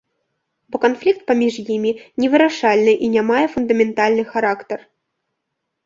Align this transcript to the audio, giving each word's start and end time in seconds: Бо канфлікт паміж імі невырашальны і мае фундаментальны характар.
Бо 0.75 0.79
канфлікт 0.85 1.21
паміж 1.29 1.59
імі 1.77 1.91
невырашальны 2.25 2.93
і 3.11 3.25
мае 3.31 3.45
фундаментальны 3.55 4.23
характар. 4.35 4.79